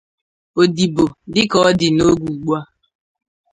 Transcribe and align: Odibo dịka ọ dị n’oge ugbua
Odibo 0.61 1.03
dịka 1.33 1.57
ọ 1.69 1.69
dị 1.79 1.87
n’oge 1.95 2.25
ugbua 2.31 2.59